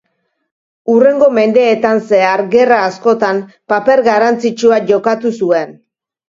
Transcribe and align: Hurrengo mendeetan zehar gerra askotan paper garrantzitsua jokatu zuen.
Hurrengo 0.93 1.27
mendeetan 1.37 2.01
zehar 2.11 2.43
gerra 2.55 2.79
askotan 2.85 3.43
paper 3.75 4.03
garrantzitsua 4.09 4.81
jokatu 4.91 5.35
zuen. 5.43 5.79